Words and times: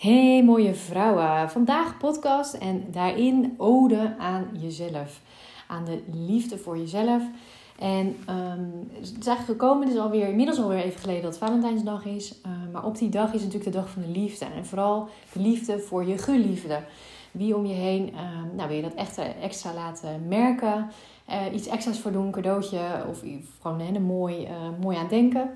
Hey 0.00 0.44
mooie 0.44 0.74
vrouwen, 0.74 1.50
vandaag 1.50 1.96
podcast 1.96 2.54
en 2.54 2.84
daarin 2.90 3.54
ode 3.56 4.14
aan 4.18 4.48
jezelf. 4.60 5.20
Aan 5.66 5.84
de 5.84 6.02
liefde 6.12 6.58
voor 6.58 6.78
jezelf. 6.78 7.22
En 7.78 8.06
um, 8.06 8.88
het 8.92 9.02
is 9.20 9.26
eigenlijk 9.26 9.60
gekomen, 9.60 9.86
het 9.86 9.96
is 9.96 10.00
alweer, 10.00 10.28
inmiddels 10.28 10.58
alweer 10.58 10.78
even 10.78 11.00
geleden 11.00 11.22
dat 11.22 11.38
Valentijnsdag 11.38 12.04
is. 12.04 12.34
Uh, 12.46 12.52
maar 12.72 12.84
op 12.84 12.98
die 12.98 13.08
dag 13.08 13.32
is 13.32 13.42
natuurlijk 13.42 13.72
de 13.72 13.78
dag 13.78 13.90
van 13.90 14.02
de 14.02 14.08
liefde. 14.08 14.44
En 14.44 14.66
vooral 14.66 15.08
de 15.32 15.40
liefde 15.40 15.78
voor 15.78 16.04
je 16.04 16.18
geliefde. 16.18 16.78
Wie 17.30 17.56
om 17.56 17.66
je 17.66 17.74
heen, 17.74 18.10
uh, 18.14 18.20
nou 18.56 18.68
wil 18.68 18.76
je 18.76 18.82
dat 18.82 18.94
echt 18.94 19.18
extra 19.42 19.74
laten 19.74 20.28
merken. 20.28 20.90
Uh, 21.28 21.54
iets 21.54 21.66
extra's 21.66 21.98
voor 21.98 22.12
doen, 22.12 22.30
cadeautje 22.30 22.80
of 23.08 23.22
gewoon 23.60 23.80
een 23.80 24.02
mooi, 24.02 24.48
mooi 24.80 24.96
aan 24.96 25.08
denken. 25.08 25.50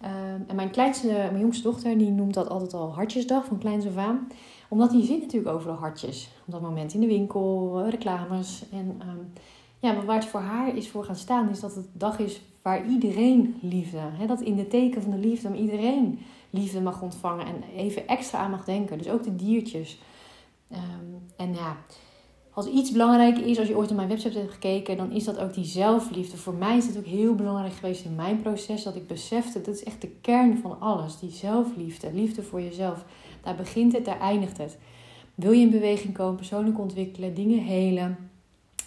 Ehm, 0.00 0.40
en 0.46 0.56
mijn 0.56 0.70
kleinste, 0.70 1.06
mijn 1.06 1.38
jongste 1.38 1.62
dochter, 1.62 1.98
die 1.98 2.10
noemt 2.10 2.34
dat 2.34 2.48
altijd 2.48 2.74
al 2.74 2.94
hartjesdag 2.94 3.44
van 3.44 3.58
kleins 3.58 3.86
af 3.86 3.96
aan. 3.96 4.28
Omdat 4.68 4.90
die 4.90 5.04
ziet 5.04 5.20
natuurlijk 5.20 5.54
overal 5.54 5.76
hartjes. 5.76 6.30
Op 6.46 6.52
dat 6.52 6.60
moment 6.60 6.94
in 6.94 7.00
de 7.00 7.06
winkel, 7.06 7.78
eh, 7.80 7.90
reclames. 7.90 8.64
En 8.72 8.86
um, 8.86 9.32
ja, 9.78 9.92
maar 9.92 10.04
waar 10.04 10.16
het 10.16 10.26
voor 10.26 10.40
haar 10.40 10.76
is 10.76 10.88
voor 10.88 11.04
gaan 11.04 11.16
staan, 11.16 11.48
is 11.48 11.60
dat 11.60 11.74
het 11.74 11.86
dag 11.92 12.18
is 12.18 12.40
waar 12.62 12.86
iedereen 12.86 13.58
liefde, 13.60 13.98
hè, 14.00 14.26
dat 14.26 14.40
in 14.40 14.56
de 14.56 14.68
teken 14.68 15.02
van 15.02 15.10
de 15.10 15.18
liefde, 15.18 15.56
iedereen 15.56 16.18
liefde 16.50 16.80
mag 16.80 17.02
ontvangen 17.02 17.46
en 17.46 17.62
even 17.76 18.08
extra 18.08 18.38
aan 18.38 18.50
mag 18.50 18.64
denken. 18.64 18.98
Dus 18.98 19.08
ook 19.08 19.22
de 19.22 19.36
diertjes. 19.36 20.00
Um, 20.72 21.22
en 21.36 21.54
ja, 21.54 21.76
als 22.58 22.66
iets 22.66 22.90
belangrijk 22.90 23.38
is, 23.38 23.58
als 23.58 23.68
je 23.68 23.76
ooit 23.76 23.90
op 23.90 23.96
mijn 23.96 24.08
website 24.08 24.38
hebt 24.38 24.52
gekeken, 24.52 24.96
dan 24.96 25.12
is 25.12 25.24
dat 25.24 25.38
ook 25.38 25.54
die 25.54 25.64
zelfliefde. 25.64 26.36
Voor 26.36 26.54
mij 26.54 26.76
is 26.76 26.86
het 26.86 26.98
ook 26.98 27.04
heel 27.04 27.34
belangrijk 27.34 27.74
geweest 27.74 28.04
in 28.04 28.14
mijn 28.14 28.42
proces 28.42 28.82
dat 28.82 28.96
ik 28.96 29.06
besefte, 29.06 29.60
dat 29.60 29.74
is 29.74 29.84
echt 29.84 30.00
de 30.00 30.10
kern 30.20 30.58
van 30.58 30.80
alles. 30.80 31.18
Die 31.18 31.30
zelfliefde, 31.30 32.12
liefde 32.12 32.42
voor 32.42 32.60
jezelf. 32.60 33.04
Daar 33.42 33.54
begint 33.54 33.92
het, 33.92 34.04
daar 34.04 34.20
eindigt 34.20 34.58
het. 34.58 34.78
Wil 35.34 35.52
je 35.52 35.60
in 35.60 35.70
beweging 35.70 36.14
komen, 36.14 36.36
persoonlijk 36.36 36.78
ontwikkelen, 36.78 37.34
dingen 37.34 37.62
helen, 37.62 38.30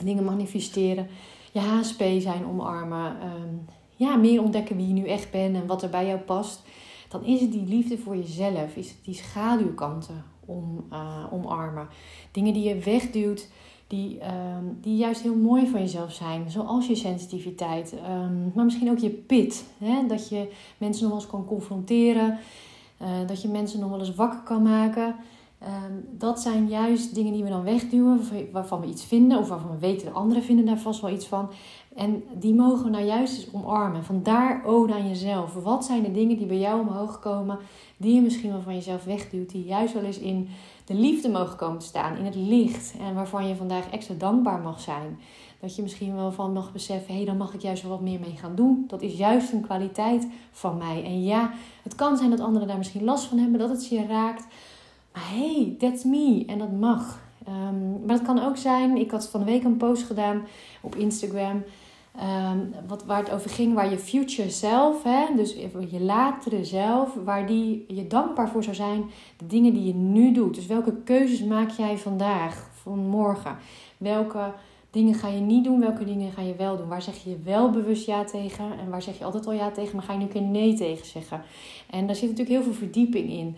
dingen 0.04 0.24
manifesteren, 0.24 1.08
je 1.52 1.60
HSP 1.60 2.04
zijn 2.20 2.46
omarmen, 2.46 3.20
ehm, 3.22 3.56
ja, 3.96 4.16
meer 4.16 4.42
ontdekken 4.42 4.76
wie 4.76 4.88
je 4.88 4.94
nu 4.94 5.08
echt 5.08 5.32
bent 5.32 5.56
en 5.56 5.68
wat 5.68 5.84
er 5.84 5.90
bij 5.90 6.06
jou 6.06 6.20
past, 6.20 6.62
dan 7.10 7.24
is 7.24 7.42
het 7.42 7.52
die 7.52 7.68
liefde 7.68 7.98
voor 7.98 8.16
jezelf, 8.16 8.76
is 8.76 8.90
het 8.90 9.00
die 9.04 9.16
schaduwkanten 9.16 10.24
om, 10.52 10.86
uh, 10.94 11.26
omarmen. 11.32 11.88
Dingen 12.32 12.54
die 12.54 12.64
je 12.64 12.80
wegduwt, 12.80 13.50
die, 13.88 14.20
um, 14.58 14.78
die 14.82 14.98
juist 14.98 15.22
heel 15.22 15.36
mooi 15.36 15.68
van 15.68 15.80
jezelf 15.80 16.14
zijn. 16.14 16.52
Zoals 16.52 16.88
je 16.88 16.96
sensitiviteit, 16.96 17.94
um, 17.94 18.52
maar 18.56 18.66
misschien 18.66 18.92
ook 18.92 18.98
je 18.98 19.10
pit. 19.10 19.66
Hè? 19.78 20.08
Dat 20.08 20.30
je 20.30 20.52
mensen 20.78 21.02
nog 21.04 21.12
wel 21.12 21.22
eens 21.22 21.30
kan 21.30 21.46
confronteren, 21.46 22.40
uh, 23.02 23.08
dat 23.28 23.42
je 23.42 23.48
mensen 23.48 23.80
nog 23.80 23.90
wel 23.90 24.00
eens 24.00 24.16
wakker 24.16 24.40
kan 24.40 24.62
maken. 24.62 25.16
Um, 25.64 26.08
dat 26.18 26.40
zijn 26.40 26.68
juist 26.68 27.16
dingen 27.16 27.34
die 27.34 27.44
we 27.44 27.50
dan 27.50 27.64
wegduwen, 27.64 28.22
waarvan 28.52 28.82
we 28.82 28.88
iets 28.88 29.06
vinden, 29.06 29.38
of 29.38 29.48
waarvan 29.50 29.72
we 29.72 29.80
weten 29.80 30.06
de 30.08 30.14
anderen 30.14 30.44
vinden 30.44 30.66
daar 30.66 30.80
vast 30.80 31.02
wel 31.02 31.12
iets 31.12 31.26
van. 31.26 31.50
En 31.96 32.24
die 32.34 32.54
mogen 32.54 32.84
we 32.84 32.90
nou 32.90 33.06
juist 33.06 33.38
eens 33.38 33.54
omarmen. 33.54 34.04
Vandaar 34.04 34.66
ode 34.66 34.94
aan 34.94 35.08
jezelf. 35.08 35.54
Wat 35.54 35.86
zijn 35.86 36.04
de 36.04 36.12
dingen 36.12 36.38
die 36.38 36.48
bij 36.48 36.60
jou 36.60 36.80
omhoog 36.80 37.20
komen, 37.20 37.60
die 37.98 38.16
je 38.16 38.22
misschien 38.22 38.52
wel 38.52 38.62
van 38.62 38.74
jezelf 38.74 39.04
wegduwt, 39.04 39.50
die 39.50 39.64
juist 39.64 39.94
wel 39.94 40.04
eens 40.04 40.20
in 40.20 40.50
de 40.86 40.94
liefde 40.94 41.30
mogen 41.30 41.58
komen 41.58 41.80
te 41.80 41.86
staan, 41.86 42.18
in 42.18 42.26
het 42.26 42.36
licht. 42.36 42.94
En 43.00 43.14
waarvan 43.14 43.48
je 43.48 43.56
vandaag 43.56 43.90
extra 43.90 44.16
dankbaar 44.18 44.60
mag 44.60 44.80
zijn. 44.80 45.20
Dat 45.60 45.76
je 45.76 45.82
misschien 45.82 46.16
wel 46.16 46.32
van 46.32 46.54
mag 46.54 46.72
beseffen, 46.72 47.08
hé, 47.08 47.16
hey, 47.16 47.26
dan 47.26 47.38
mag 47.38 47.54
ik 47.54 47.62
juist 47.62 47.82
wel 47.82 47.92
wat 47.92 48.02
meer 48.02 48.20
mee 48.20 48.36
gaan 48.38 48.56
doen. 48.56 48.84
Dat 48.88 49.02
is 49.02 49.18
juist 49.18 49.52
een 49.52 49.62
kwaliteit 49.62 50.28
van 50.52 50.78
mij. 50.78 51.04
En 51.04 51.24
ja, 51.24 51.52
het 51.84 51.96
kan 51.96 52.18
zijn 52.18 52.30
dat 52.30 52.40
anderen 52.40 52.68
daar 52.68 52.78
misschien 52.78 53.04
last 53.04 53.26
van 53.26 53.38
hebben, 53.38 53.60
dat 53.60 53.70
het 53.70 53.88
je 53.88 54.06
raakt. 54.06 54.46
Hey, 55.12 55.76
that's 55.80 56.04
me. 56.04 56.44
En 56.48 56.58
dat 56.58 56.72
mag. 56.72 57.20
Um, 57.48 58.06
maar 58.06 58.16
het 58.16 58.26
kan 58.26 58.44
ook 58.44 58.58
zijn, 58.58 58.98
ik 58.98 59.12
had 59.12 59.30
van 59.30 59.40
de 59.40 59.46
week 59.46 59.64
een 59.64 59.78
post 59.78 60.04
gedaan 60.04 60.42
op 60.82 60.96
Instagram. 60.96 61.64
Um, 62.52 62.74
wat, 62.88 63.06
waar 63.06 63.18
het 63.18 63.32
over 63.32 63.50
ging, 63.50 63.74
waar 63.74 63.90
je 63.90 63.98
future 63.98 64.50
zelf, 64.50 65.04
hè, 65.04 65.26
dus 65.36 65.56
je 65.90 66.00
latere 66.00 66.66
zelf, 66.66 67.18
waar 67.24 67.48
die 67.48 67.86
je 67.88 68.08
dankbaar 68.08 68.50
voor 68.50 68.64
zou 68.64 68.76
zijn, 68.76 69.04
de 69.38 69.48
dingen 69.48 69.74
die 69.74 69.86
je 69.86 69.94
nu 69.94 70.32
doet. 70.32 70.56
Dus 70.56 70.66
welke 70.66 70.96
keuzes 71.04 71.44
maak 71.44 71.70
jij 71.70 71.98
vandaag, 71.98 72.70
van 72.74 73.00
morgen? 73.00 73.58
Welke 73.98 74.54
dingen 74.90 75.14
ga 75.14 75.28
je 75.28 75.40
niet 75.40 75.64
doen, 75.64 75.80
welke 75.80 76.04
dingen 76.06 76.32
ga 76.32 76.42
je 76.42 76.56
wel 76.56 76.78
doen? 76.78 76.88
Waar 76.88 77.02
zeg 77.02 77.24
je 77.24 77.38
wel 77.44 77.70
bewust 77.70 78.06
ja 78.06 78.24
tegen 78.24 78.66
en 78.80 78.90
waar 78.90 79.02
zeg 79.02 79.18
je 79.18 79.26
altijd 79.26 79.48
al 79.48 79.54
ja 79.54 79.72
tegen, 79.72 79.96
maar 79.96 80.06
ga 80.06 80.12
je 80.12 80.18
nu 80.18 80.26
een 80.26 80.32
keer 80.32 80.42
nee 80.42 80.74
tegen 80.74 81.06
zeggen? 81.06 81.42
En 81.90 82.06
daar 82.06 82.16
zit 82.16 82.30
natuurlijk 82.30 82.58
heel 82.58 82.64
veel 82.64 82.80
verdieping 82.80 83.30
in. 83.30 83.56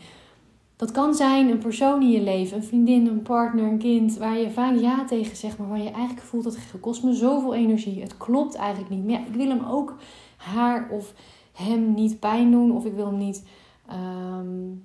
Dat 0.76 0.92
kan 0.92 1.14
zijn 1.14 1.50
een 1.50 1.58
persoon 1.58 2.02
in 2.02 2.10
je 2.10 2.22
leven, 2.22 2.58
een 2.58 2.64
vriendin, 2.64 3.08
een 3.08 3.22
partner, 3.22 3.64
een 3.64 3.78
kind, 3.78 4.18
waar 4.18 4.38
je 4.38 4.52
vaak 4.52 4.76
ja 4.76 5.06
tegen 5.06 5.36
zegt, 5.36 5.58
maar 5.58 5.70
waar 5.70 5.82
je 5.82 5.92
eigenlijk 5.92 6.26
voelt 6.26 6.44
dat 6.44 6.56
het 6.56 6.80
kost 6.80 7.04
me 7.04 7.14
zoveel 7.14 7.54
energie. 7.54 8.02
Het 8.02 8.18
klopt 8.18 8.56
eigenlijk 8.56 8.90
niet. 8.90 9.04
Maar 9.04 9.14
ja, 9.14 9.26
ik 9.26 9.34
wil 9.34 9.48
hem 9.48 9.66
ook 9.66 9.96
haar 10.38 10.90
of 10.90 11.14
hem 11.54 11.94
niet 11.94 12.20
pijn 12.20 12.52
doen, 12.52 12.72
of 12.72 12.86
ik 12.86 12.94
wil 12.94 13.06
hem 13.06 13.18
niet 13.18 13.46
um, 13.92 14.84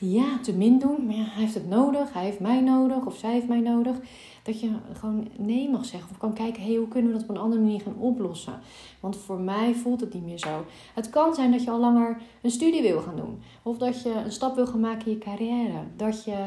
ja, 0.00 0.38
te 0.42 0.52
min 0.52 0.78
doen. 0.78 1.06
Maar 1.06 1.14
hij 1.14 1.42
heeft 1.42 1.54
het 1.54 1.68
nodig, 1.68 2.12
hij 2.12 2.24
heeft 2.24 2.40
mij 2.40 2.60
nodig, 2.60 3.06
of 3.06 3.16
zij 3.16 3.32
heeft 3.32 3.48
mij 3.48 3.60
nodig. 3.60 3.96
Dat 4.42 4.60
je 4.60 4.70
gewoon 4.92 5.28
nee 5.36 5.70
mag 5.70 5.84
zeggen. 5.84 6.10
Of 6.10 6.18
kan 6.18 6.32
kijken, 6.32 6.62
hey, 6.62 6.74
hoe 6.74 6.88
kunnen 6.88 7.12
we 7.12 7.18
dat 7.18 7.28
op 7.28 7.34
een 7.34 7.42
andere 7.42 7.62
manier 7.62 7.80
gaan 7.80 7.96
oplossen? 7.98 8.60
Want 9.00 9.16
voor 9.16 9.40
mij 9.40 9.74
voelt 9.74 10.00
het 10.00 10.14
niet 10.14 10.24
meer 10.24 10.38
zo. 10.38 10.64
Het 10.94 11.10
kan 11.10 11.34
zijn 11.34 11.50
dat 11.50 11.64
je 11.64 11.70
al 11.70 11.80
langer 11.80 12.20
een 12.42 12.50
studie 12.50 12.82
wil 12.82 13.00
gaan 13.00 13.16
doen. 13.16 13.42
Of 13.62 13.78
dat 13.78 14.02
je 14.02 14.10
een 14.10 14.32
stap 14.32 14.54
wil 14.54 14.66
gaan 14.66 14.80
maken 14.80 15.06
in 15.06 15.12
je 15.12 15.18
carrière. 15.18 15.82
Dat 15.96 16.24
je 16.24 16.46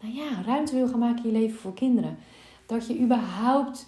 nou 0.00 0.14
ja, 0.14 0.42
ruimte 0.46 0.74
wil 0.74 0.88
gaan 0.88 0.98
maken 0.98 1.24
in 1.24 1.32
je 1.32 1.38
leven 1.38 1.58
voor 1.58 1.74
kinderen. 1.74 2.18
Dat 2.66 2.86
je 2.86 3.00
überhaupt 3.00 3.86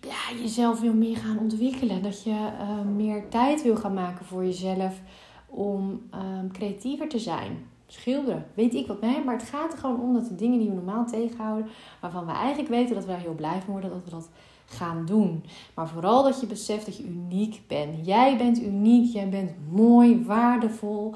ja, 0.00 0.40
jezelf 0.42 0.80
wil 0.80 0.94
meer 0.94 1.16
gaan 1.16 1.38
ontwikkelen. 1.38 2.02
Dat 2.02 2.22
je 2.22 2.30
uh, 2.30 2.80
meer 2.96 3.28
tijd 3.28 3.62
wil 3.62 3.76
gaan 3.76 3.94
maken 3.94 4.24
voor 4.24 4.44
jezelf 4.44 5.00
om 5.48 6.02
um, 6.14 6.52
creatiever 6.52 7.08
te 7.08 7.18
zijn 7.18 7.66
schilderen, 7.86 8.46
weet 8.54 8.74
ik 8.74 8.86
wat 8.86 9.00
meer. 9.00 9.24
Maar 9.24 9.36
het 9.38 9.48
gaat 9.48 9.72
er 9.72 9.78
gewoon 9.78 10.00
om 10.00 10.14
dat 10.14 10.28
de 10.28 10.34
dingen 10.34 10.58
die 10.58 10.68
we 10.68 10.74
normaal 10.74 11.06
tegenhouden, 11.06 11.70
waarvan 12.00 12.26
we 12.26 12.32
eigenlijk 12.32 12.68
weten 12.68 12.94
dat 12.94 13.04
we 13.04 13.10
daar 13.10 13.20
heel 13.20 13.34
blij 13.34 13.60
van 13.60 13.72
worden, 13.72 13.90
dat 13.90 14.04
we 14.04 14.10
dat 14.10 14.30
gaan 14.64 15.06
doen. 15.06 15.44
Maar 15.74 15.88
vooral 15.88 16.22
dat 16.22 16.40
je 16.40 16.46
beseft 16.46 16.86
dat 16.86 16.96
je 16.96 17.06
uniek 17.06 17.60
bent. 17.66 18.06
Jij 18.06 18.36
bent 18.36 18.62
uniek, 18.62 19.12
jij 19.12 19.28
bent 19.28 19.50
mooi, 19.70 20.24
waardevol. 20.24 21.14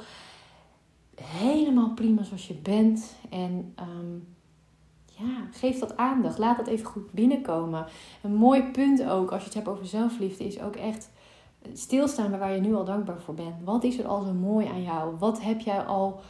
Helemaal 1.23 1.91
prima 1.95 2.23
zoals 2.23 2.49
je 2.49 2.55
bent. 2.55 3.15
En 3.31 3.75
um, 3.81 4.27
ja, 5.07 5.49
geef 5.51 5.79
dat 5.79 5.97
aandacht. 5.97 6.39
Laat 6.39 6.57
dat 6.57 6.67
even 6.67 6.87
goed 6.87 7.13
binnenkomen. 7.13 7.87
Een 8.23 8.35
mooi 8.35 8.63
punt 8.63 9.05
ook, 9.05 9.31
als 9.31 9.41
je 9.41 9.47
het 9.47 9.55
hebt 9.55 9.69
over 9.69 9.87
zelfliefde, 9.87 10.47
is 10.47 10.61
ook 10.61 10.77
echt 10.77 11.11
stilstaan 11.73 12.31
bij 12.31 12.39
waar 12.39 12.55
je 12.55 12.61
nu 12.61 12.75
al 12.75 12.85
dankbaar 12.85 13.21
voor 13.21 13.35
bent. 13.35 13.55
Wat 13.65 13.85
is 13.85 13.99
er 13.99 14.07
al 14.07 14.23
zo 14.23 14.33
mooi 14.33 14.67
aan 14.67 14.83
jou? 14.83 15.17
Wat 15.19 15.43
heb 15.43 15.61
jij 15.61 15.81
al 15.81 16.21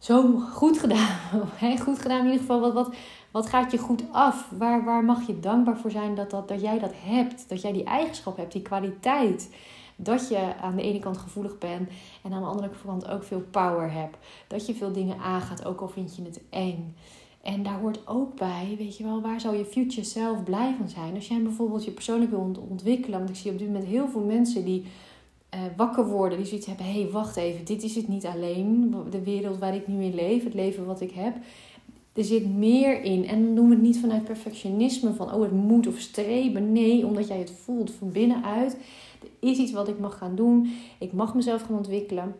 zo 0.00 0.38
goed 0.38 0.78
gedaan. 0.78 1.18
goed 1.84 1.98
gedaan 1.98 2.18
in 2.18 2.24
ieder 2.24 2.40
geval. 2.40 2.60
Wat, 2.60 2.72
wat, 2.72 2.94
wat 3.30 3.46
gaat 3.46 3.72
je 3.72 3.78
goed 3.78 4.02
af? 4.12 4.48
Waar, 4.58 4.84
waar 4.84 5.04
mag 5.04 5.26
je 5.26 5.40
dankbaar 5.40 5.76
voor 5.76 5.90
zijn 5.90 6.14
dat, 6.14 6.30
dat, 6.30 6.48
dat 6.48 6.60
jij 6.60 6.78
dat 6.78 6.92
hebt? 6.94 7.48
Dat 7.48 7.60
jij 7.60 7.72
die 7.72 7.84
eigenschap 7.84 8.36
hebt, 8.36 8.52
die 8.52 8.62
kwaliteit. 8.62 9.54
Dat 9.96 10.28
je 10.28 10.54
aan 10.60 10.76
de 10.76 10.82
ene 10.82 10.98
kant 10.98 11.18
gevoelig 11.18 11.58
bent 11.58 11.90
en 12.22 12.32
aan 12.32 12.42
de 12.42 12.48
andere 12.48 12.70
kant 12.84 13.08
ook 13.08 13.24
veel 13.24 13.44
power 13.50 13.92
hebt. 13.92 14.16
Dat 14.46 14.66
je 14.66 14.74
veel 14.74 14.92
dingen 14.92 15.18
aangaat, 15.18 15.64
ook 15.64 15.80
al 15.80 15.88
vind 15.88 16.16
je 16.16 16.22
het 16.22 16.40
eng. 16.50 16.96
En 17.42 17.62
daar 17.62 17.80
hoort 17.80 18.06
ook 18.06 18.36
bij, 18.36 18.74
weet 18.78 18.96
je 18.96 19.04
wel, 19.04 19.20
waar 19.20 19.40
zou 19.40 19.56
je 19.56 19.64
future 19.64 20.06
zelf 20.06 20.44
blij 20.44 20.74
van 20.78 20.88
zijn? 20.88 21.14
Als 21.14 21.28
jij 21.28 21.42
bijvoorbeeld 21.42 21.84
je 21.84 21.90
persoonlijk 21.90 22.30
wil 22.30 22.66
ontwikkelen. 22.68 23.18
Want 23.18 23.30
ik 23.30 23.36
zie 23.36 23.50
op 23.50 23.58
dit 23.58 23.66
moment 23.66 23.84
heel 23.84 24.08
veel 24.08 24.24
mensen 24.24 24.64
die 24.64 24.84
uh, 25.54 25.60
wakker 25.76 26.06
worden, 26.06 26.38
die 26.38 26.46
zoiets 26.46 26.66
hebben: 26.66 26.86
hé, 26.86 27.00
hey, 27.00 27.10
wacht 27.10 27.36
even, 27.36 27.64
dit 27.64 27.82
is 27.82 27.94
het 27.94 28.08
niet 28.08 28.26
alleen. 28.26 28.94
De 29.10 29.22
wereld 29.22 29.58
waar 29.58 29.74
ik 29.74 29.86
nu 29.86 30.02
in 30.02 30.14
leef, 30.14 30.44
het 30.44 30.54
leven 30.54 30.86
wat 30.86 31.00
ik 31.00 31.10
heb. 31.10 31.36
Er 32.12 32.24
zit 32.24 32.54
meer 32.56 33.02
in. 33.02 33.26
En 33.26 33.54
noem 33.54 33.70
het 33.70 33.80
niet 33.80 34.00
vanuit 34.00 34.24
perfectionisme, 34.24 35.12
van 35.12 35.34
oh, 35.34 35.42
het 35.42 35.52
moet 35.52 35.86
of 35.86 35.98
streven. 35.98 36.72
Nee, 36.72 37.06
omdat 37.06 37.28
jij 37.28 37.38
het 37.38 37.50
voelt 37.50 37.90
van 37.90 38.12
binnenuit. 38.12 38.76
Er 39.20 39.48
is 39.48 39.58
iets 39.58 39.72
wat 39.72 39.88
ik 39.88 39.98
mag 39.98 40.18
gaan 40.18 40.34
doen. 40.34 40.72
Ik 40.98 41.12
mag 41.12 41.34
mezelf 41.34 41.62
gaan 41.62 41.76
ontwikkelen. 41.76 42.34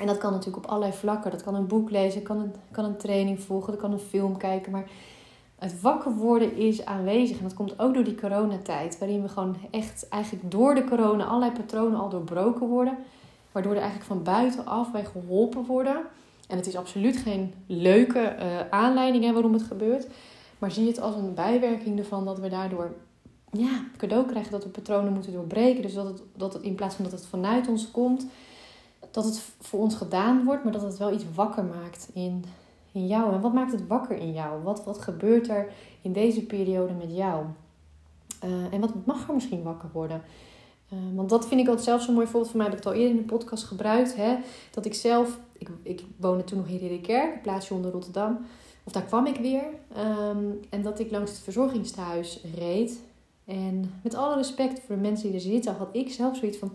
En 0.00 0.06
dat 0.06 0.18
kan 0.18 0.32
natuurlijk 0.32 0.64
op 0.64 0.70
allerlei 0.70 0.92
vlakken. 0.92 1.30
Dat 1.30 1.42
kan 1.42 1.54
een 1.54 1.66
boek 1.66 1.90
lezen, 1.90 2.22
kan 2.22 2.38
een, 2.38 2.54
kan 2.70 2.84
een 2.84 2.96
training 2.96 3.40
volgen, 3.40 3.72
dat 3.72 3.80
kan 3.80 3.92
een 3.92 3.98
film 3.98 4.36
kijken. 4.36 4.72
Maar 4.72 4.88
het 5.58 5.80
wakker 5.80 6.12
worden 6.12 6.56
is 6.56 6.84
aanwezig. 6.84 7.36
En 7.36 7.42
dat 7.42 7.54
komt 7.54 7.78
ook 7.78 7.94
door 7.94 8.04
die 8.04 8.14
coronatijd. 8.14 8.98
Waarin 8.98 9.22
we 9.22 9.28
gewoon 9.28 9.56
echt 9.70 10.08
eigenlijk 10.08 10.50
door 10.50 10.74
de 10.74 10.84
corona 10.84 11.24
allerlei 11.24 11.52
patronen 11.52 12.00
al 12.00 12.08
doorbroken 12.08 12.66
worden. 12.66 12.96
Waardoor 13.52 13.72
er 13.72 13.80
eigenlijk 13.80 14.10
van 14.10 14.22
buitenaf 14.22 14.90
wij 14.90 15.04
geholpen 15.04 15.64
worden. 15.64 15.96
En 16.48 16.56
het 16.56 16.66
is 16.66 16.76
absoluut 16.76 17.16
geen 17.16 17.54
leuke 17.66 18.36
uh, 18.38 18.44
aanleiding 18.70 19.24
hè, 19.24 19.32
waarom 19.32 19.52
het 19.52 19.62
gebeurt. 19.62 20.06
Maar 20.58 20.70
zie 20.70 20.86
het 20.86 21.00
als 21.00 21.14
een 21.14 21.34
bijwerking 21.34 21.98
ervan 21.98 22.24
dat 22.24 22.38
we 22.38 22.48
daardoor 22.48 22.94
ja, 23.50 23.84
cadeau 23.96 24.26
krijgen 24.26 24.52
dat 24.52 24.64
we 24.64 24.68
patronen 24.68 25.12
moeten 25.12 25.32
doorbreken. 25.32 25.82
Dus 25.82 25.94
dat 25.94 26.06
het, 26.06 26.22
dat 26.36 26.52
het 26.52 26.62
in 26.62 26.74
plaats 26.74 26.94
van 26.94 27.04
dat 27.04 27.12
het 27.12 27.26
vanuit 27.26 27.68
ons 27.68 27.90
komt, 27.90 28.26
dat 29.14 29.24
het 29.24 29.42
voor 29.60 29.80
ons 29.80 29.94
gedaan 29.94 30.44
wordt, 30.44 30.64
maar 30.64 30.72
dat 30.72 30.82
het 30.82 30.98
wel 30.98 31.12
iets 31.12 31.24
wakker 31.34 31.64
maakt 31.64 32.08
in, 32.14 32.44
in 32.92 33.06
jou. 33.06 33.34
En 33.34 33.40
wat 33.40 33.52
maakt 33.52 33.72
het 33.72 33.86
wakker 33.86 34.16
in 34.16 34.32
jou? 34.32 34.62
Wat, 34.62 34.84
wat 34.84 34.98
gebeurt 34.98 35.48
er 35.48 35.72
in 36.02 36.12
deze 36.12 36.42
periode 36.42 36.92
met 36.92 37.16
jou? 37.16 37.44
Uh, 38.44 38.72
en 38.72 38.80
wat 38.80 38.90
mag 39.04 39.28
er 39.28 39.34
misschien 39.34 39.62
wakker 39.62 39.88
worden? 39.92 40.22
Uh, 40.92 40.98
want 41.14 41.28
dat 41.28 41.46
vind 41.46 41.60
ik 41.60 41.66
altijd 41.66 41.84
zelf 41.84 42.02
zo'n 42.02 42.14
mooi 42.14 42.26
voorbeeld. 42.26 42.48
Voor 42.48 42.56
mij 42.56 42.66
heb 42.66 42.78
ik 42.78 42.84
het 42.84 42.92
al 42.92 43.00
eerder 43.00 43.16
in 43.16 43.26
de 43.26 43.32
podcast 43.32 43.64
gebruikt. 43.64 44.16
Hè? 44.16 44.36
Dat 44.70 44.84
ik 44.84 44.94
zelf, 44.94 45.38
ik, 45.58 45.68
ik 45.82 46.04
woonde 46.16 46.44
toen 46.44 46.58
nog 46.58 46.68
in 46.68 46.76
Ridderkerk, 46.78 47.34
een 47.34 47.40
plaatsje 47.40 47.74
onder 47.74 47.90
Rotterdam. 47.90 48.38
Of 48.84 48.92
daar 48.92 49.04
kwam 49.04 49.26
ik 49.26 49.36
weer. 49.36 49.64
Um, 49.96 50.60
en 50.70 50.82
dat 50.82 50.98
ik 50.98 51.10
langs 51.10 51.30
het 51.30 51.40
verzorgingstehuis 51.40 52.44
reed. 52.54 53.00
En 53.44 53.92
met 54.02 54.14
alle 54.14 54.36
respect 54.36 54.80
voor 54.86 54.94
de 54.94 55.00
mensen 55.00 55.26
die 55.26 55.34
er 55.34 55.40
zitten, 55.40 55.76
had 55.76 55.88
ik 55.92 56.12
zelf 56.12 56.36
zoiets 56.36 56.58
van: 56.58 56.70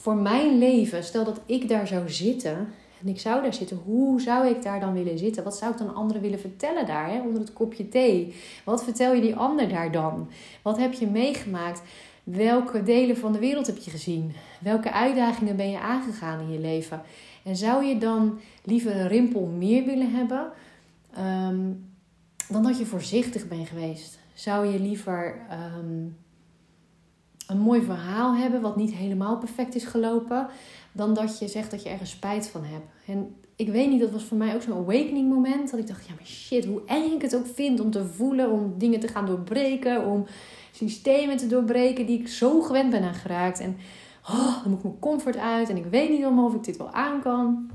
voor 0.00 0.16
mijn 0.16 0.58
leven, 0.58 1.04
stel 1.04 1.24
dat 1.24 1.40
ik 1.46 1.68
daar 1.68 1.86
zou 1.86 2.10
zitten 2.10 2.68
en 3.02 3.08
ik 3.08 3.20
zou 3.20 3.42
daar 3.42 3.54
zitten, 3.54 3.76
hoe 3.84 4.20
zou 4.20 4.46
ik 4.48 4.62
daar 4.62 4.80
dan 4.80 4.92
willen 4.92 5.18
zitten? 5.18 5.44
Wat 5.44 5.56
zou 5.56 5.72
ik 5.72 5.78
dan 5.78 5.94
anderen 5.94 6.22
willen 6.22 6.40
vertellen 6.40 6.86
daar, 6.86 7.10
hè, 7.10 7.20
onder 7.20 7.40
het 7.40 7.52
kopje 7.52 7.88
thee? 7.88 8.34
Wat 8.64 8.84
vertel 8.84 9.14
je 9.14 9.20
die 9.20 9.34
ander 9.34 9.68
daar 9.68 9.92
dan? 9.92 10.28
Wat 10.62 10.78
heb 10.78 10.92
je 10.92 11.06
meegemaakt? 11.06 11.82
Welke 12.24 12.82
delen 12.82 13.16
van 13.16 13.32
de 13.32 13.38
wereld 13.38 13.66
heb 13.66 13.76
je 13.76 13.90
gezien? 13.90 14.32
Welke 14.60 14.92
uitdagingen 14.92 15.56
ben 15.56 15.70
je 15.70 15.80
aangegaan 15.80 16.40
in 16.40 16.52
je 16.52 16.58
leven? 16.58 17.02
En 17.44 17.56
zou 17.56 17.84
je 17.84 17.98
dan 17.98 18.38
liever 18.64 18.96
een 18.96 19.08
rimpel 19.08 19.46
meer 19.46 19.84
willen 19.84 20.10
hebben 20.10 20.50
um, 21.18 21.90
dan 22.48 22.62
dat 22.62 22.78
je 22.78 22.86
voorzichtig 22.86 23.48
bent 23.48 23.68
geweest? 23.68 24.18
Zou 24.34 24.66
je 24.66 24.80
liever 24.80 25.46
um, 25.78 26.16
een 27.48 27.58
mooi 27.58 27.82
verhaal 27.82 28.34
hebben 28.34 28.60
wat 28.60 28.76
niet 28.76 28.94
helemaal 28.94 29.38
perfect 29.38 29.74
is 29.74 29.84
gelopen, 29.84 30.46
dan 30.92 31.14
dat 31.14 31.38
je 31.38 31.48
zegt 31.48 31.70
dat 31.70 31.82
je 31.82 31.88
ergens 31.88 32.10
spijt 32.10 32.48
van 32.48 32.64
hebt? 32.64 32.86
En 33.06 33.34
ik 33.56 33.68
weet 33.68 33.90
niet, 33.90 34.00
dat 34.00 34.10
was 34.10 34.24
voor 34.24 34.36
mij 34.36 34.54
ook 34.54 34.62
zo'n 34.62 34.78
awakening 34.78 35.28
moment. 35.28 35.70
Dat 35.70 35.80
ik 35.80 35.86
dacht, 35.86 36.06
ja 36.06 36.14
maar 36.14 36.26
shit, 36.26 36.64
hoe 36.64 36.82
eng 36.86 37.14
ik 37.14 37.22
het 37.22 37.36
ook 37.36 37.46
vind 37.54 37.80
om 37.80 37.90
te 37.90 38.04
voelen, 38.04 38.50
om 38.50 38.74
dingen 38.78 39.00
te 39.00 39.08
gaan 39.08 39.26
doorbreken, 39.26 40.06
om 40.06 40.26
systemen 40.72 41.36
te 41.36 41.46
doorbreken 41.46 42.06
die 42.06 42.20
ik 42.20 42.28
zo 42.28 42.60
gewend 42.60 42.90
ben 42.90 43.02
aan 43.02 43.14
geraakt. 43.14 43.60
En 43.60 43.76
oh, 44.28 44.62
dan 44.62 44.70
moet 44.70 44.78
ik 44.78 44.84
mijn 44.84 44.98
comfort 44.98 45.36
uit 45.36 45.68
en 45.68 45.76
ik 45.76 45.84
weet 45.84 46.10
niet 46.10 46.26
of 46.26 46.54
ik 46.54 46.64
dit 46.64 46.76
wel 46.76 46.92
aan 46.92 47.20
kan. 47.20 47.70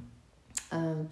Um, 0.74 1.10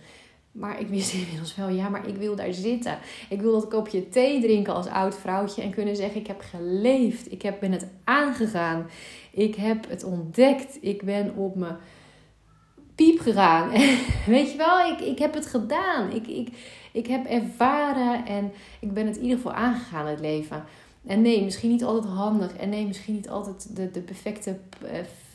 maar 0.52 0.80
ik 0.80 0.88
wist 0.88 1.14
inmiddels 1.24 1.56
wel, 1.56 1.70
ja, 1.70 1.90
maar 1.90 2.08
ik 2.08 2.16
wil 2.16 2.36
daar 2.36 2.54
zitten. 2.54 2.98
Ik 3.30 3.42
wil 3.42 3.52
dat 3.52 3.68
kopje 3.68 4.10
thee 4.10 4.42
drinken 4.42 4.74
als 4.74 4.88
oud 4.88 5.16
vrouwtje 5.16 5.62
en 5.62 5.72
kunnen 5.72 5.96
zeggen: 5.96 6.20
Ik 6.20 6.28
heb 6.28 6.42
geleefd. 6.42 7.32
Ik 7.32 7.42
heb, 7.42 7.60
ben 7.60 7.72
het 7.72 7.88
aangegaan. 8.04 8.90
Ik 9.32 9.56
heb 9.56 9.90
het 9.90 10.04
ontdekt. 10.04 10.78
Ik 10.82 11.04
ben 11.04 11.36
op 11.36 11.56
mijn 11.56 11.78
piep 12.96 13.20
gegaan. 13.20 13.70
Weet 14.26 14.52
je 14.52 14.58
wel, 14.58 14.92
ik, 14.92 15.00
ik 15.00 15.20
heb 15.20 15.34
het 15.34 15.46
gedaan. 15.46 16.12
Ik, 16.12 16.28
ik, 16.28 16.50
ik 16.92 17.08
heb 17.08 17.26
ervaren 17.26 18.26
en 18.26 18.52
ik 18.80 18.94
ben 18.94 19.08
het 19.08 19.16
in 19.16 19.24
ieder 19.24 19.38
geval 19.38 19.54
aangegaan, 19.54 20.08
het 20.08 20.20
leven. 20.20 20.64
En 21.06 21.22
nee, 21.22 21.44
misschien 21.44 21.70
niet 21.70 21.84
altijd 21.84 22.14
handig. 22.14 22.56
En 22.56 22.70
nee, 22.70 22.88
misschien 22.88 23.14
niet 23.14 23.30
altijd 23.30 23.76
de, 23.76 23.92
de 23.92 24.02
perfecte, 24.02 24.58
uh, 24.84 24.90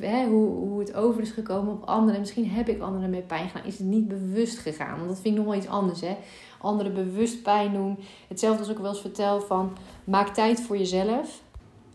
hè, 0.06 0.26
hoe, 0.26 0.48
hoe 0.48 0.80
het 0.80 0.94
over 0.94 1.22
is 1.22 1.30
gekomen 1.30 1.72
op 1.72 1.84
anderen. 1.84 2.20
Misschien 2.20 2.50
heb 2.50 2.68
ik 2.68 2.80
anderen 2.80 3.10
met 3.10 3.26
pijn 3.26 3.48
gedaan. 3.48 3.66
Is 3.66 3.78
het 3.78 3.86
niet 3.86 4.08
bewust 4.08 4.58
gegaan? 4.58 4.96
Want 4.96 5.08
dat 5.08 5.20
vind 5.20 5.34
ik 5.34 5.40
nog 5.40 5.50
wel 5.50 5.60
iets 5.60 5.68
anders, 5.68 6.00
hè. 6.00 6.16
Anderen 6.60 6.94
bewust 6.94 7.42
pijn 7.42 7.72
doen. 7.72 7.98
Hetzelfde 8.28 8.58
als 8.58 8.68
ik 8.68 8.78
wel 8.78 8.88
eens 8.88 9.00
vertel 9.00 9.40
van, 9.40 9.76
maak 10.04 10.28
tijd 10.28 10.60
voor 10.60 10.78
jezelf. 10.78 11.42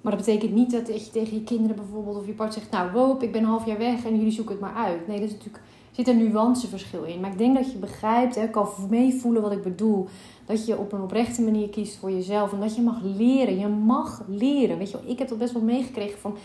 Maar 0.01 0.15
dat 0.15 0.25
betekent 0.25 0.53
niet 0.53 0.71
dat 0.71 0.87
je 1.05 1.11
tegen 1.11 1.33
je 1.33 1.43
kinderen 1.43 1.75
bijvoorbeeld 1.75 2.17
of 2.17 2.25
je 2.25 2.33
partner 2.33 2.59
zegt... 2.59 2.71
Nou, 2.71 2.91
woop, 2.91 3.23
ik 3.23 3.31
ben 3.31 3.41
een 3.41 3.47
half 3.47 3.65
jaar 3.65 3.77
weg 3.77 4.05
en 4.05 4.15
jullie 4.15 4.31
zoeken 4.31 4.53
het 4.53 4.63
maar 4.63 4.85
uit. 4.85 5.07
Nee, 5.07 5.19
dat 5.19 5.27
is 5.27 5.33
natuurlijk, 5.33 5.63
zit 5.91 6.07
een 6.07 6.17
nuanceverschil 6.17 7.03
in. 7.03 7.19
Maar 7.19 7.31
ik 7.31 7.37
denk 7.37 7.55
dat 7.55 7.71
je 7.71 7.77
begrijpt, 7.77 8.35
hè, 8.35 8.49
kan 8.49 8.67
meevoelen 8.89 9.41
wat 9.41 9.51
ik 9.51 9.63
bedoel. 9.63 10.07
Dat 10.45 10.65
je 10.65 10.77
op 10.77 10.91
een 10.91 11.01
oprechte 11.01 11.41
manier 11.41 11.69
kiest 11.69 11.97
voor 11.97 12.11
jezelf. 12.11 12.53
En 12.53 12.59
dat 12.59 12.75
je 12.75 12.81
mag 12.81 13.01
leren. 13.01 13.59
Je 13.59 13.67
mag 13.67 14.23
leren. 14.27 14.77
Weet 14.77 14.91
je 14.91 14.97
ik 15.05 15.19
heb 15.19 15.27
dat 15.27 15.37
best 15.37 15.53
wel 15.53 15.61
meegekregen 15.61 16.19
van... 16.19 16.37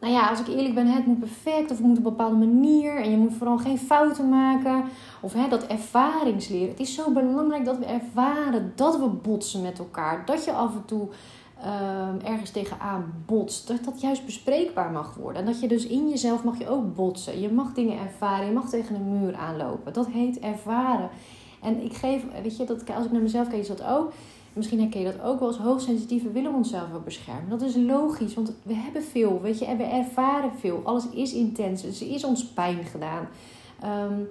Nou 0.00 0.12
ja, 0.12 0.28
als 0.28 0.40
ik 0.40 0.48
eerlijk 0.48 0.74
ben, 0.74 0.86
het 0.86 1.06
moet 1.06 1.18
perfect 1.18 1.70
of 1.70 1.76
het 1.76 1.86
moet 1.86 1.98
op 1.98 2.04
een 2.04 2.16
bepaalde 2.16 2.36
manier. 2.36 2.96
En 2.96 3.10
je 3.10 3.16
moet 3.16 3.34
vooral 3.34 3.58
geen 3.58 3.78
fouten 3.78 4.28
maken. 4.28 4.84
Of 5.20 5.32
hè, 5.32 5.48
dat 5.48 5.66
ervaringsleren. 5.66 6.68
Het 6.68 6.80
is 6.80 6.94
zo 6.94 7.10
belangrijk 7.10 7.64
dat 7.64 7.78
we 7.78 7.84
ervaren 7.84 8.72
dat 8.74 8.98
we 8.98 9.08
botsen 9.08 9.62
met 9.62 9.78
elkaar. 9.78 10.24
Dat 10.26 10.44
je 10.44 10.52
af 10.52 10.74
en 10.74 10.84
toe 10.84 11.08
uh, 11.64 12.30
ergens 12.30 12.50
tegenaan 12.50 13.12
botst. 13.26 13.68
Dat 13.68 13.84
dat 13.84 14.00
juist 14.00 14.24
bespreekbaar 14.24 14.90
mag 14.90 15.14
worden. 15.14 15.40
En 15.40 15.46
dat 15.46 15.60
je 15.60 15.68
dus 15.68 15.86
in 15.86 16.08
jezelf 16.08 16.44
mag 16.44 16.58
je 16.58 16.68
ook 16.68 16.94
botsen. 16.94 17.40
Je 17.40 17.52
mag 17.52 17.72
dingen 17.72 17.98
ervaren. 17.98 18.46
Je 18.46 18.52
mag 18.52 18.68
tegen 18.68 18.94
een 18.94 19.20
muur 19.20 19.36
aanlopen. 19.36 19.92
Dat 19.92 20.06
heet 20.06 20.38
ervaren. 20.38 21.10
En 21.62 21.84
ik 21.84 21.92
geef, 21.92 22.24
weet 22.42 22.56
je, 22.56 22.64
dat, 22.64 22.90
als 22.96 23.04
ik 23.04 23.12
naar 23.12 23.22
mezelf 23.22 23.48
kijk, 23.48 23.60
is 23.60 23.68
dat 23.68 23.84
ook. 23.84 24.12
Misschien 24.52 24.80
herken 24.80 25.00
je 25.00 25.12
dat 25.12 25.22
ook 25.22 25.38
wel 25.38 25.48
als 25.48 25.58
hoogsensitieve 25.58 26.30
willen 26.30 26.50
we 26.50 26.56
onszelf 26.56 26.94
ook 26.94 27.04
beschermen. 27.04 27.48
Dat 27.48 27.62
is 27.62 27.76
logisch, 27.76 28.34
want 28.34 28.52
we 28.62 28.74
hebben 28.74 29.02
veel, 29.02 29.40
weet 29.40 29.58
je, 29.58 29.64
en 29.64 29.76
we 29.76 29.82
ervaren 29.82 30.50
veel. 30.58 30.80
Alles 30.84 31.08
is 31.08 31.32
intens, 31.32 31.82
dus 31.82 32.00
er 32.00 32.10
is 32.10 32.24
ons 32.24 32.46
pijn 32.46 32.84
gedaan. 32.84 33.28
Um, 33.84 34.28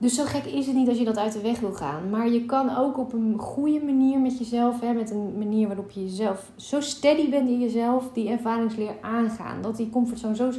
dus 0.00 0.14
zo 0.14 0.24
gek 0.24 0.44
is 0.44 0.66
het 0.66 0.76
niet 0.76 0.88
als 0.88 0.98
je 0.98 1.04
dat 1.04 1.18
uit 1.18 1.32
de 1.32 1.40
weg 1.40 1.60
wil 1.60 1.72
gaan. 1.72 2.10
Maar 2.10 2.28
je 2.28 2.44
kan 2.44 2.76
ook 2.76 2.98
op 2.98 3.12
een 3.12 3.38
goede 3.38 3.80
manier 3.84 4.18
met 4.18 4.38
jezelf, 4.38 4.80
hè, 4.80 4.92
met 4.92 5.10
een 5.10 5.38
manier 5.38 5.66
waarop 5.66 5.90
je 5.90 6.04
jezelf 6.04 6.50
zo 6.56 6.80
steady 6.80 7.30
bent 7.30 7.48
in 7.48 7.60
jezelf, 7.60 8.10
die 8.12 8.28
ervaringsleer 8.28 8.94
aangaan. 9.00 9.62
Dat 9.62 9.76
die 9.76 9.90
comfortzone 9.90 10.36
zo 10.36 10.50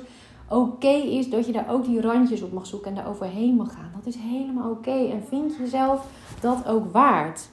oké 0.49 0.88
is 0.88 1.29
dat 1.29 1.45
je 1.45 1.51
daar 1.51 1.69
ook 1.69 1.85
die 1.85 2.01
randjes 2.01 2.41
op 2.41 2.51
mag 2.51 2.65
zoeken 2.65 2.89
en 2.89 2.95
daar 2.95 3.07
overheen 3.07 3.55
mag 3.55 3.73
gaan. 3.73 3.91
Dat 3.95 4.13
is 4.13 4.19
helemaal 4.21 4.71
oké. 4.71 5.05
En 5.11 5.23
vind 5.27 5.55
jezelf 5.55 6.05
dat 6.39 6.67
ook 6.67 6.91
waard. 6.91 7.49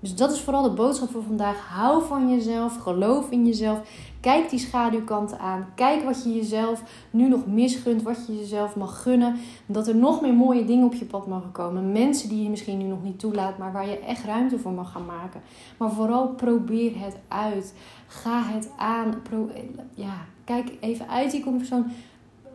Dus 0.00 0.16
dat 0.16 0.32
is 0.32 0.40
vooral 0.40 0.62
de 0.62 0.70
boodschap 0.70 1.10
voor 1.10 1.22
vandaag. 1.22 1.68
Hou 1.68 2.04
van 2.04 2.30
jezelf, 2.30 2.76
geloof 2.76 3.30
in 3.30 3.46
jezelf. 3.46 3.80
Kijk 4.26 4.50
die 4.50 4.58
schaduwkanten 4.58 5.38
aan. 5.38 5.66
Kijk 5.74 6.02
wat 6.02 6.24
je 6.24 6.34
jezelf 6.34 6.82
nu 7.10 7.28
nog 7.28 7.46
misgunt, 7.46 8.02
wat 8.02 8.26
je 8.26 8.36
jezelf 8.36 8.76
mag 8.76 9.02
gunnen. 9.02 9.36
Dat 9.66 9.88
er 9.88 9.96
nog 9.96 10.20
meer 10.20 10.34
mooie 10.34 10.64
dingen 10.64 10.86
op 10.86 10.94
je 10.94 11.04
pad 11.04 11.26
mogen 11.26 11.52
komen. 11.52 11.92
Mensen 11.92 12.28
die 12.28 12.42
je 12.42 12.48
misschien 12.48 12.78
nu 12.78 12.84
nog 12.84 13.02
niet 13.02 13.18
toelaat, 13.18 13.58
maar 13.58 13.72
waar 13.72 13.88
je 13.88 13.98
echt 13.98 14.24
ruimte 14.24 14.58
voor 14.58 14.72
mag 14.72 14.92
gaan 14.92 15.04
maken. 15.04 15.40
Maar 15.76 15.90
vooral 15.90 16.28
probeer 16.28 16.92
het 16.98 17.16
uit. 17.28 17.74
Ga 18.06 18.42
het 18.42 18.70
aan. 18.76 19.14
ja, 19.94 20.14
kijk 20.44 20.72
even 20.80 21.08
uit 21.08 21.30
die 21.30 21.42
comfortzone 21.42 21.84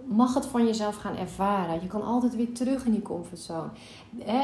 mag 0.06 0.34
het 0.34 0.46
van 0.46 0.66
jezelf 0.66 0.96
gaan 0.96 1.18
ervaren. 1.18 1.82
Je 1.82 1.88
kan 1.88 2.04
altijd 2.04 2.36
weer 2.36 2.54
terug 2.54 2.86
in 2.86 2.92
die 2.92 3.02
comfortzone. 3.02 3.70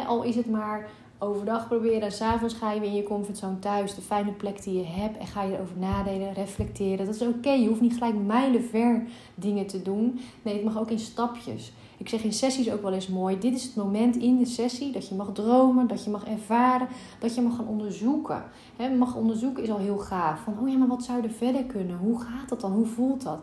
al 0.07 0.24
is 0.24 0.35
het 0.35 0.50
maar 0.50 0.89
overdag 1.19 1.67
proberen. 1.67 2.12
S'avonds 2.12 2.53
ga 2.53 2.71
je 2.71 2.79
weer 2.79 2.89
in 2.89 2.95
je 2.95 3.03
comfortzone 3.03 3.59
thuis. 3.59 3.95
De 3.95 4.01
fijne 4.01 4.31
plek 4.31 4.63
die 4.63 4.77
je 4.77 4.86
hebt. 4.86 5.17
En 5.17 5.27
ga 5.27 5.43
je 5.43 5.53
erover 5.53 5.77
nadenken, 5.77 6.33
reflecteren. 6.33 7.05
Dat 7.05 7.15
is 7.15 7.21
oké. 7.21 7.51
Je 7.51 7.67
hoeft 7.67 7.81
niet 7.81 7.93
gelijk 7.93 8.25
mijlenver 8.25 9.03
dingen 9.36 9.67
te 9.67 9.81
doen. 9.81 10.19
Nee, 10.41 10.53
het 10.53 10.63
mag 10.63 10.77
ook 10.77 10.91
in 10.91 11.00
stapjes. 11.00 11.71
Ik 11.97 12.09
zeg 12.09 12.24
in 12.24 12.33
sessies 12.33 12.71
ook 12.71 12.81
wel 12.81 12.93
eens 12.93 13.07
mooi. 13.07 13.39
Dit 13.39 13.55
is 13.55 13.63
het 13.63 13.75
moment 13.75 14.15
in 14.15 14.38
de 14.38 14.45
sessie 14.45 14.91
dat 14.91 15.07
je 15.07 15.15
mag 15.15 15.29
dromen, 15.33 15.88
dat 15.88 16.03
je 16.03 16.09
mag 16.09 16.27
ervaren, 16.27 16.88
dat 17.19 17.36
je 17.36 17.41
mag 17.41 17.55
gaan 17.55 17.67
onderzoeken. 17.67 18.43
He, 18.75 18.95
mag 18.95 19.15
onderzoeken 19.15 19.63
is 19.63 19.69
al 19.69 19.77
heel 19.77 19.97
gaaf. 19.97 20.39
Van, 20.39 20.59
oh 20.59 20.69
ja, 20.69 20.77
maar 20.77 20.88
wat 20.88 21.03
zou 21.03 21.24
er 21.24 21.29
verder 21.29 21.63
kunnen? 21.63 21.97
Hoe 21.97 22.21
gaat 22.21 22.50
dat 22.50 22.62
dan? 22.62 22.71
Hoe 22.71 22.86
voelt 22.86 23.24
dat? 23.24 23.39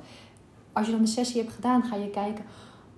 Als 0.72 0.86
je 0.86 0.92
dan 0.92 1.00
de 1.00 1.08
sessie 1.08 1.40
hebt 1.40 1.54
gedaan, 1.54 1.82
ga 1.82 1.96
je 1.96 2.10
kijken 2.10 2.44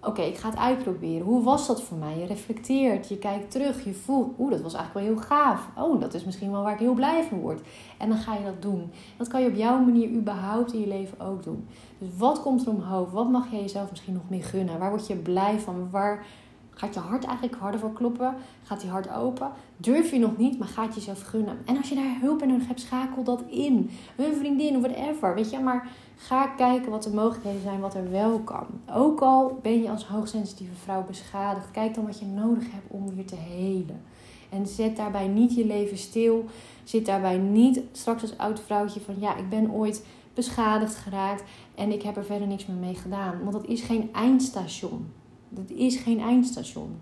oké, 0.00 0.22
ik 0.22 0.36
ga 0.36 0.48
het 0.48 0.58
uitproberen. 0.58 1.26
Hoe 1.26 1.42
was 1.42 1.66
dat 1.66 1.82
voor 1.82 1.96
mij? 1.96 2.18
Je 2.18 2.26
reflecteert, 2.26 3.08
je 3.08 3.18
kijkt 3.18 3.50
terug, 3.50 3.84
je 3.84 3.94
voelt, 3.94 4.34
oeh, 4.38 4.50
dat 4.50 4.60
was 4.60 4.74
eigenlijk 4.74 5.06
wel 5.06 5.16
heel 5.16 5.26
gaaf. 5.26 5.68
Oh, 5.76 6.00
dat 6.00 6.14
is 6.14 6.24
misschien 6.24 6.50
wel 6.50 6.62
waar 6.62 6.72
ik 6.72 6.78
heel 6.78 6.94
blij 6.94 7.22
van 7.22 7.40
word. 7.40 7.60
En 7.98 8.08
dan 8.08 8.18
ga 8.18 8.34
je 8.34 8.44
dat 8.44 8.62
doen. 8.62 8.90
Dat 9.16 9.28
kan 9.28 9.42
je 9.42 9.48
op 9.48 9.56
jouw 9.56 9.78
manier 9.78 10.08
überhaupt 10.08 10.72
in 10.72 10.80
je 10.80 10.88
leven 10.88 11.20
ook 11.20 11.42
doen. 11.42 11.68
Dus 11.98 12.08
wat 12.16 12.42
komt 12.42 12.66
er 12.66 12.72
omhoog? 12.72 13.10
Wat 13.10 13.30
mag 13.30 13.50
je 13.50 13.56
jezelf 13.56 13.90
misschien 13.90 14.14
nog 14.14 14.28
meer 14.28 14.44
gunnen? 14.44 14.78
Waar 14.78 14.90
word 14.90 15.06
je 15.06 15.16
blij 15.16 15.58
van? 15.58 15.88
Waar 15.90 16.26
gaat 16.70 16.94
je 16.94 17.00
hart 17.00 17.24
eigenlijk 17.24 17.56
harder 17.56 17.80
voor 17.80 17.92
kloppen? 17.92 18.34
Gaat 18.62 18.80
die 18.80 18.90
hart 18.90 19.10
open? 19.10 19.50
Durf 19.76 20.10
je 20.10 20.18
nog 20.18 20.36
niet, 20.36 20.58
maar 20.58 20.68
gaat 20.68 20.94
jezelf 20.94 21.22
gunnen. 21.22 21.58
En 21.64 21.76
als 21.76 21.88
je 21.88 21.94
daar 21.94 22.20
hulp 22.20 22.42
in 22.42 22.48
nodig 22.48 22.66
hebt, 22.66 22.80
schakel 22.80 23.22
dat 23.22 23.42
in. 23.50 23.90
Een 24.16 24.34
vriendin 24.34 24.80
whatever, 24.80 25.34
weet 25.34 25.50
je, 25.50 25.58
maar 25.58 25.88
Ga 26.18 26.46
kijken 26.46 26.90
wat 26.90 27.02
de 27.02 27.10
mogelijkheden 27.10 27.62
zijn, 27.62 27.80
wat 27.80 27.94
er 27.94 28.10
wel 28.10 28.38
kan. 28.38 28.66
Ook 28.94 29.20
al 29.20 29.58
ben 29.62 29.82
je 29.82 29.90
als 29.90 30.06
hoogsensitieve 30.06 30.74
vrouw 30.74 31.04
beschadigd, 31.06 31.70
kijk 31.70 31.94
dan 31.94 32.06
wat 32.06 32.18
je 32.18 32.26
nodig 32.26 32.64
hebt 32.72 32.90
om 32.90 33.14
weer 33.14 33.26
te 33.26 33.36
helen. 33.36 34.02
En 34.48 34.66
zet 34.66 34.96
daarbij 34.96 35.28
niet 35.28 35.54
je 35.54 35.66
leven 35.66 35.98
stil. 35.98 36.44
Zit 36.84 37.06
daarbij 37.06 37.38
niet 37.38 37.80
straks 37.92 38.22
als 38.22 38.38
oud 38.38 38.60
vrouwtje 38.60 39.00
van 39.00 39.14
ja, 39.18 39.36
ik 39.36 39.48
ben 39.48 39.70
ooit 39.70 40.04
beschadigd 40.34 40.94
geraakt 40.94 41.44
en 41.74 41.92
ik 41.92 42.02
heb 42.02 42.16
er 42.16 42.24
verder 42.24 42.46
niks 42.46 42.66
meer 42.66 42.76
mee 42.76 42.94
gedaan. 42.94 43.38
Want 43.40 43.52
dat 43.52 43.66
is 43.66 43.82
geen 43.82 44.08
eindstation. 44.12 45.12
Dat 45.48 45.70
is 45.70 45.96
geen 45.96 46.20
eindstation. 46.20 46.96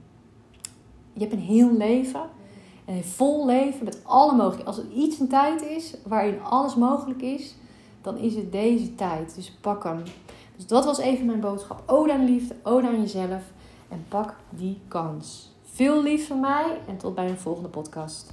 Je 1.12 1.20
hebt 1.20 1.32
een 1.32 1.38
heel 1.38 1.72
leven. 1.72 2.22
Een 2.84 3.04
vol 3.04 3.46
leven 3.46 3.84
met 3.84 4.00
alle 4.04 4.32
mogelijkheden. 4.32 4.66
Als 4.66 4.78
er 4.78 4.90
iets 4.92 5.18
een 5.18 5.28
tijd 5.28 5.62
is 5.62 5.94
waarin 6.06 6.42
alles 6.42 6.74
mogelijk 6.74 7.22
is, 7.22 7.54
dan 8.04 8.18
is 8.18 8.34
het 8.34 8.52
deze 8.52 8.94
tijd. 8.94 9.34
Dus 9.34 9.52
pak 9.60 9.84
hem. 9.84 10.02
Dus 10.56 10.66
dat 10.66 10.84
was 10.84 10.98
even 10.98 11.26
mijn 11.26 11.40
boodschap. 11.40 11.82
Ode 11.86 12.12
aan 12.12 12.24
liefde, 12.24 12.54
ode 12.62 12.86
aan 12.86 13.00
jezelf. 13.00 13.42
en 13.88 14.04
pak 14.08 14.34
die 14.50 14.80
kans. 14.88 15.52
Veel 15.62 16.02
lief 16.02 16.26
van 16.26 16.40
mij 16.40 16.78
en 16.86 16.96
tot 16.96 17.14
bij 17.14 17.28
een 17.28 17.38
volgende 17.38 17.68
podcast. 17.68 18.32